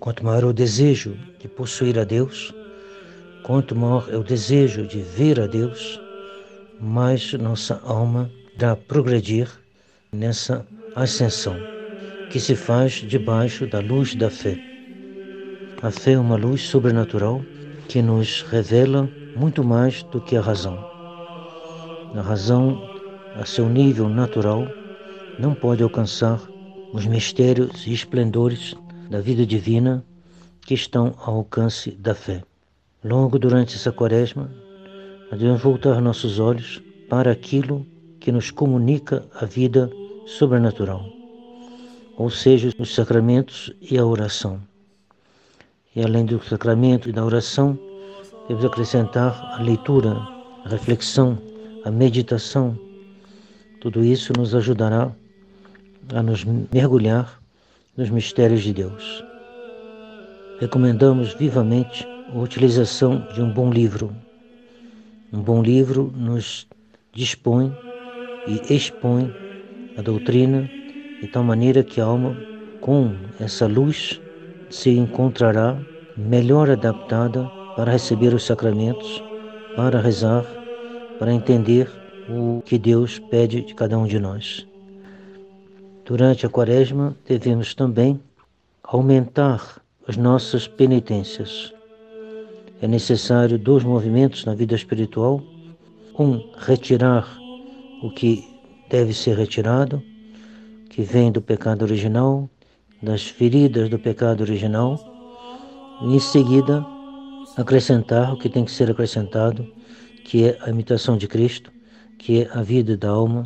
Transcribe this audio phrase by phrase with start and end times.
[0.00, 2.52] Quanto maior o desejo de possuir a Deus,
[3.42, 6.00] quanto maior é o desejo de ver a Deus,
[6.82, 9.48] mais nossa alma irá progredir
[10.12, 11.56] nessa ascensão
[12.28, 14.60] que se faz debaixo da luz da fé.
[15.80, 17.40] A fé é uma luz sobrenatural
[17.88, 20.84] que nos revela muito mais do que a razão.
[22.12, 22.90] A razão,
[23.32, 24.74] a seu nível natural,
[25.38, 26.52] não pode alcançar
[26.92, 28.74] os mistérios e esplendores
[29.08, 30.04] da vida divina
[30.62, 32.42] que estão ao alcance da fé.
[33.04, 34.50] Logo durante essa quaresma,
[35.36, 37.86] devemos voltar nossos olhos para aquilo
[38.20, 39.90] que nos comunica a vida
[40.26, 41.04] sobrenatural,
[42.16, 44.60] ou seja, os sacramentos e a oração.
[45.94, 47.78] E além do sacramento e da oração,
[48.48, 50.12] devemos acrescentar a leitura,
[50.64, 51.38] a reflexão,
[51.84, 52.78] a meditação.
[53.80, 55.10] Tudo isso nos ajudará
[56.14, 57.40] a nos mergulhar
[57.96, 59.24] nos mistérios de Deus.
[60.60, 64.14] Recomendamos vivamente a utilização de um bom livro.
[65.34, 66.68] Um bom livro nos
[67.10, 67.74] dispõe
[68.46, 69.34] e expõe
[69.96, 70.68] a doutrina
[71.22, 72.36] de tal maneira que a alma,
[72.82, 74.20] com essa luz,
[74.68, 75.78] se encontrará
[76.18, 79.24] melhor adaptada para receber os sacramentos,
[79.74, 80.44] para rezar,
[81.18, 81.90] para entender
[82.28, 84.66] o que Deus pede de cada um de nós.
[86.04, 88.20] Durante a quaresma, devemos também
[88.82, 91.72] aumentar as nossas penitências.
[92.82, 95.40] É necessário dois movimentos na vida espiritual:
[96.18, 97.38] um, retirar
[98.02, 98.44] o que
[98.90, 100.02] deve ser retirado,
[100.90, 102.50] que vem do pecado original,
[103.00, 104.98] das feridas do pecado original,
[106.02, 106.84] e em seguida
[107.56, 109.64] acrescentar o que tem que ser acrescentado,
[110.24, 111.70] que é a imitação de Cristo,
[112.18, 113.44] que é a vida da alma,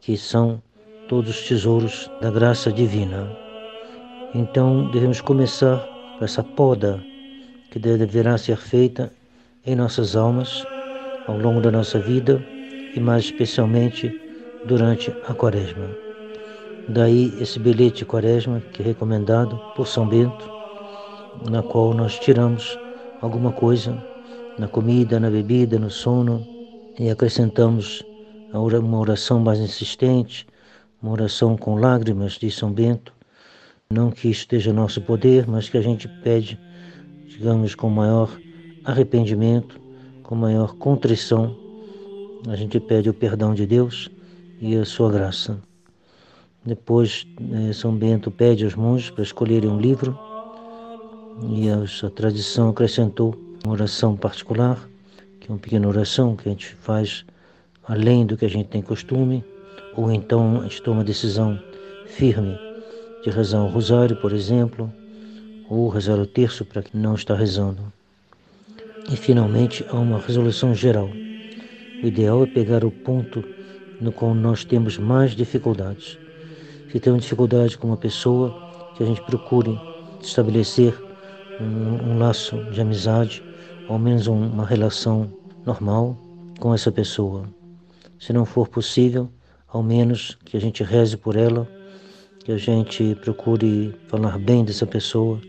[0.00, 0.60] que são
[1.08, 3.30] todos os tesouros da graça divina.
[4.34, 5.78] Então devemos começar
[6.18, 7.11] com essa poda
[7.72, 9.10] que deverá ser feita
[9.64, 10.62] em nossas almas
[11.26, 12.44] ao longo da nossa vida
[12.94, 14.20] e mais especialmente
[14.66, 15.88] durante a quaresma.
[16.90, 20.50] Daí esse bilhete quaresma que é recomendado por São Bento,
[21.50, 22.78] na qual nós tiramos
[23.22, 23.96] alguma coisa
[24.58, 26.46] na comida, na bebida, no sono
[26.98, 28.04] e acrescentamos
[28.52, 30.46] uma oração mais insistente,
[31.02, 33.14] uma oração com lágrimas de São Bento.
[33.90, 36.60] Não que esteja nosso poder, mas que a gente pede,
[37.32, 38.30] digamos, com maior
[38.84, 39.80] arrependimento,
[40.22, 41.62] com maior contrição
[42.48, 44.10] a gente pede o perdão de Deus
[44.60, 45.60] e a sua graça.
[46.64, 50.18] Depois, eh, São Bento pede aos monges para escolherem um livro
[51.48, 53.34] e a tradição acrescentou
[53.64, 54.88] uma oração particular,
[55.40, 57.24] que é uma pequena oração que a gente faz
[57.86, 59.44] além do que a gente tem costume,
[59.96, 61.58] ou então a gente toma uma decisão
[62.06, 62.58] firme
[63.24, 64.92] de rezar o rosário, por exemplo,
[65.72, 67.92] ou rezar o terço para quem não está rezando.
[69.10, 71.08] E finalmente há uma resolução geral
[72.02, 73.44] o ideal é pegar o ponto
[74.00, 76.18] no qual nós temos mais dificuldades.
[76.90, 78.52] Se temos dificuldade com uma pessoa,
[78.96, 79.80] que a gente procure
[80.20, 81.00] estabelecer
[81.60, 83.40] um, um laço de amizade,
[83.86, 85.32] ou ao menos um, uma relação
[85.64, 86.18] normal
[86.58, 87.44] com essa pessoa.
[88.18, 89.30] Se não for possível,
[89.68, 91.68] ao menos que a gente reze por ela,
[92.44, 95.40] que a gente procure falar bem dessa pessoa,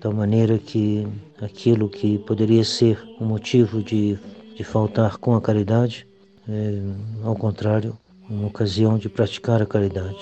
[0.00, 1.06] tal maneira que
[1.40, 4.18] aquilo que poderia ser um motivo de
[4.58, 6.04] de faltar com a caridade,
[6.48, 6.82] é,
[7.22, 7.96] ao contrário,
[8.28, 10.18] uma ocasião de praticar a caridade.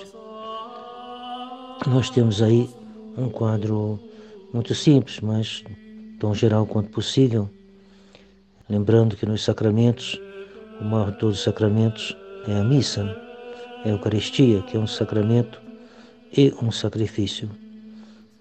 [1.87, 2.69] Nós temos aí
[3.16, 3.98] um quadro
[4.53, 5.64] muito simples, mas
[6.20, 7.48] tão geral quanto possível,
[8.69, 10.20] lembrando que nos sacramentos,
[10.82, 12.14] o maior de todos os sacramentos
[12.46, 13.11] é a missa,
[13.87, 15.58] é a Eucaristia, que é um sacramento
[16.37, 17.49] e um sacrifício,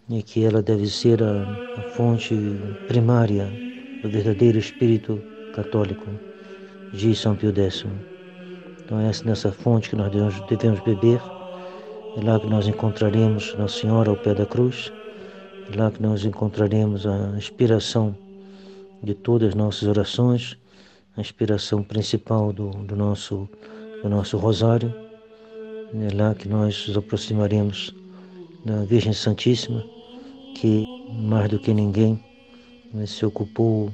[0.09, 1.43] e que ela deve ser a,
[1.77, 2.35] a fonte
[2.87, 3.49] primária
[4.01, 5.21] do verdadeiro espírito
[5.53, 6.05] católico
[6.93, 7.85] de São Pio X.
[8.83, 11.19] Então é nessa fonte que nós devemos, devemos beber,
[12.17, 14.93] é lá que nós encontraremos Nossa Senhora ao pé da cruz,
[15.71, 18.15] é lá que nós encontraremos a inspiração
[19.01, 20.57] de todas as nossas orações,
[21.17, 23.49] a inspiração principal do, do, nosso,
[24.03, 24.93] do nosso rosário,
[25.93, 27.95] é lá que nós nos aproximaremos
[28.65, 29.85] da Virgem Santíssima,
[30.56, 32.19] que mais do que ninguém
[33.06, 33.91] se ocupou,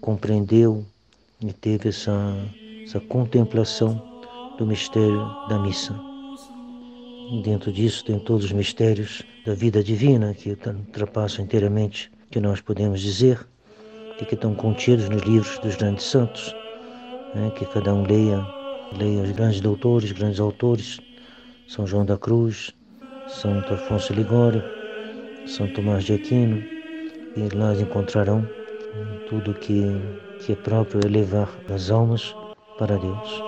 [0.00, 0.84] compreendeu,
[1.40, 2.34] e teve essa
[2.86, 4.00] essa contemplação
[4.56, 5.92] do mistério da missa.
[7.42, 13.00] Dentro disso tem todos os mistérios da vida divina que ultrapassam inteiramente que nós podemos
[13.00, 13.44] dizer
[14.20, 16.54] e que estão contidos nos livros dos grandes santos,
[17.34, 17.50] né?
[17.56, 18.46] que cada um leia,
[18.96, 21.00] leia os grandes doutores, grandes autores,
[21.66, 22.72] São João da Cruz,
[23.26, 24.64] Santo Afonso Ligório,
[25.44, 26.68] São Tomás de Aquino,
[27.34, 28.50] e lá encontrarão
[29.24, 32.36] tudo que, que é próprio elevar as almas
[32.76, 33.44] para Deus.